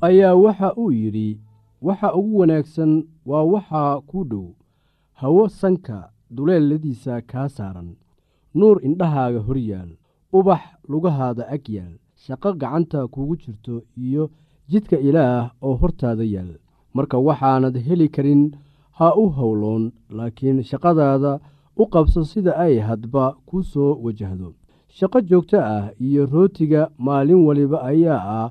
[0.00, 1.38] ayaa waxa uu yidhi
[1.82, 2.92] waxa ugu wanaagsan
[3.26, 4.46] waa waxaa kuu dhow
[5.20, 7.90] hawo sanka duleeladiisa kaa saaran
[8.54, 9.90] nuur indhahaaga hor yaal
[10.32, 11.94] ubax lugahaada ag yaal
[12.24, 14.30] shaqo gacanta kuugu jirto iyo
[14.70, 16.52] jidka ilaah oo hortaada yaal.
[16.94, 18.42] Marka waxaanad heli karin
[18.98, 21.32] ha u howloon laakiin shaqadaada
[21.82, 24.48] u qabso sida ay hadba ku soo wajahdo.
[24.88, 28.50] Shaqo joogto ah iyo rootiga maalin waliba ayaa ah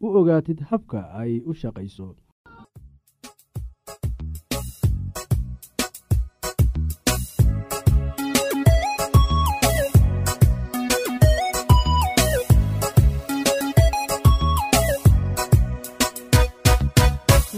[0.00, 2.14] u ogaatid habka ay u shaqayso.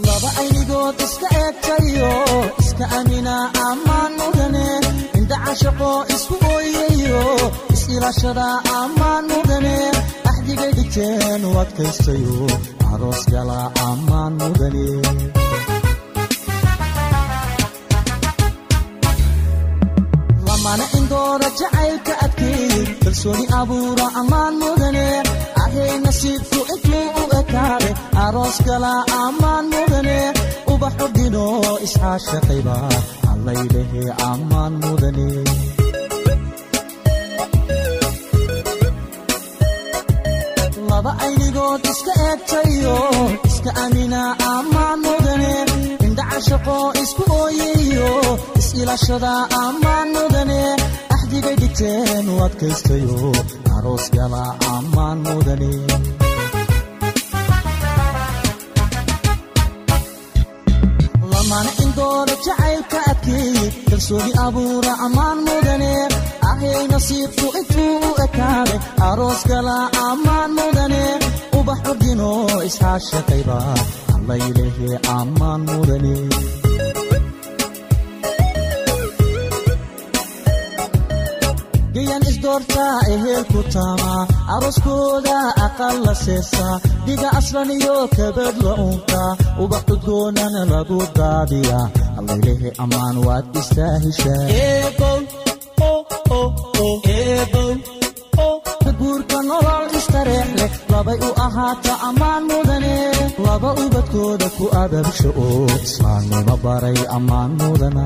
[0.05, 0.29] Laba
[10.93, 12.47] dhigteen u adkaystayo
[12.93, 14.85] aroos gala ammaan mudane
[20.47, 25.05] lamana indoora jacaylka adkeey kalsooni abuura ammaan mudane
[25.63, 27.89] ahay nasiibku intuu u ekaade
[28.25, 28.93] aroos gala
[29.25, 30.17] ammaan mudane
[30.73, 31.45] ubaxu dhino
[31.85, 32.77] iscaashaqayba
[33.31, 35.27] allaylehe ammaan mudane
[41.09, 42.97] laba aynigood iska eegtayo
[43.49, 44.21] iska amina
[44.55, 45.53] ammaan mudane
[46.05, 48.11] indha cashaqo isku ooyayo
[48.59, 49.33] is-ilaashada
[49.65, 50.61] ammaan mudane
[51.15, 53.17] axdigay dhigteen u adkaystayo
[53.75, 54.43] aroos gala
[54.75, 55.71] ammaan mudane
[61.31, 65.91] lamana indoora jacaylka adkeeye kalsooni abuura ammaan mudane
[66.59, 68.75] ahay nasiibku intuu ekaade
[69.09, 71.03] aroos gala ammaan mudane
[71.59, 72.29] ubax ordino
[72.67, 73.57] isxaashaqayba
[74.15, 76.15] allaylehe ammaan mudane.
[81.93, 84.21] Gayan isdoortaa ehelku taamaa
[84.55, 86.75] arooskooda aqal la seesaa
[87.05, 89.31] dhiga aslan iyo kabad la unkaa
[89.63, 91.85] ubax udgoonana lagu daadiyaa
[92.19, 94.43] allaylehe ammaan waad istaahishaa
[98.99, 102.95] guurka nolol istareex leh labay u ahaata ammaan mudane
[103.45, 108.05] laba ubadkooda ku adabsho oo islaamnimo baray ammaan mudana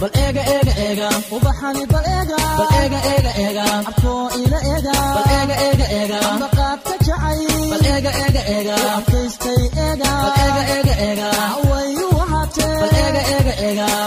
[0.00, 5.26] bal eega eega eega ubaxani bal eega bal eega eega eega abkoo ila eega bal
[5.38, 7.40] eega eega eega ambaqaadka jacay
[7.72, 11.28] bal eega eega eega adkaystay eega bal eega eega eega
[13.68, 13.97] eega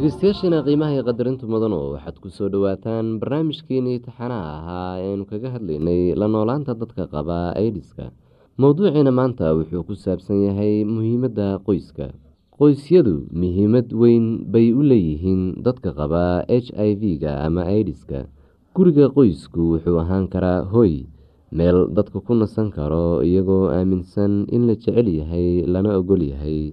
[0.00, 5.48] dhegeystayaashiina qiimaha iyo qadarinta mudan oo waxaad ku soo dhowaataan barnaamijkeenii taxanaha ahaa eeaynu kaga
[5.54, 8.08] hadlaynay la noolaanta dadka qaba aidiska
[8.56, 12.16] mowduuciina maanta wuxuu ku saabsan yahay muhiimadda qoyska.
[12.56, 18.24] Qoysyadu muhiimad weyn bay u leeyihiin dadka qaba h i v-ga ama aidiska
[18.72, 21.04] guriga qoysku wuxuu ahaan karaa hoy
[21.52, 26.72] meel dadka ku nasan karo iyagoo aaminsan in la jecel yahay lana ogol yahay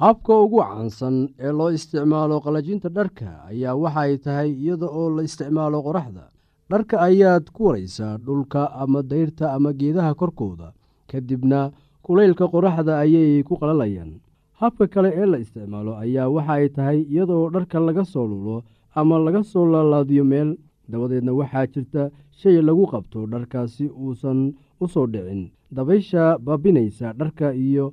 [0.00, 5.78] habka ugu caansan ee loo isticmaalo qalajinta dharka ayaa waxay tahay iyada oo la isticmaalo
[5.86, 6.24] qoraxda.
[6.70, 10.68] Dharka ayaad ku waraysaa dhulka ama dayrta ama geedaha korkooda
[11.10, 11.70] kadibna
[12.02, 14.12] kulaylka qoraxda ayay ku qalalayaan.
[14.60, 18.56] Habka kale ee la isticmaalo ayaa waxay tahay iyadaoo dharka laga soo lulo
[18.94, 20.56] ama laga soo laalaadiyo meel.
[20.90, 22.02] Dabadeedna waxaa jirta
[22.40, 25.50] shay lagu qabto dharkaasi uusan u soo dhicin.
[25.70, 27.92] Dabaysha baabinaysa dharka iyo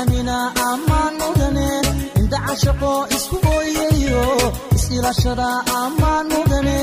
[0.00, 0.36] amina
[0.70, 1.68] ammaan mudane
[2.20, 4.24] indha cashaqo isku ooyayo
[4.76, 5.48] is-ilashada
[5.82, 6.78] ammaan mudane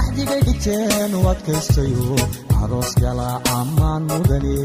[0.00, 2.06] axdigay dhigteen u adkaystayo
[2.62, 4.56] aroos gala ammaan mudane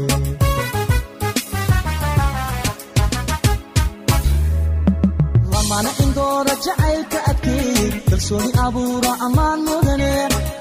[5.52, 10.10] lamana indoora jacaylka adkeey kalsooni abuura ammaan mudane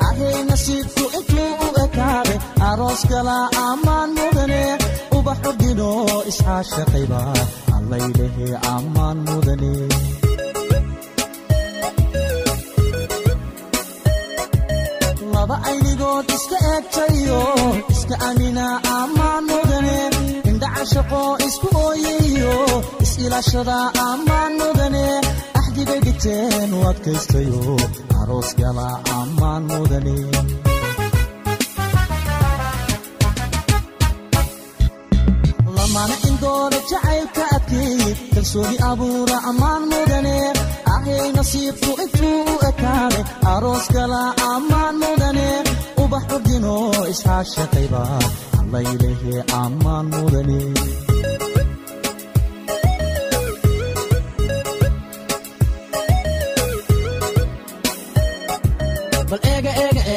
[0.08, 2.36] ahay nasiibku intuu u ekaade
[2.70, 4.62] aroos gala ammaan mudane
[5.28, 5.90] ubax ordino
[6.32, 7.22] iscaashaqayba
[7.78, 9.74] allaylehe ammaan mudane
[15.34, 17.42] laba aynigood iska eegtayo
[17.94, 18.66] iska amina
[19.00, 19.98] ammaan mudane
[20.50, 22.56] indha cashaqo isku ooyayo
[23.06, 23.78] is-ilashada
[24.10, 25.06] ammaan mudane
[25.60, 27.62] axdigay dhigteen u adkaystayo
[28.20, 28.88] aroos gala
[29.20, 30.16] ammaan mudane
[35.98, 40.38] lamana indoora jacaylka adkeey kalsooni abuura ammaan mudane.
[40.94, 43.20] Ahay nasiibku intuu u ekaade
[43.54, 44.22] aroos gala
[44.54, 45.48] ammaan mudane.
[46.04, 46.76] Ubax ordino
[47.12, 48.02] iscaashaqayba
[48.60, 50.60] allaylehe ammaan mudane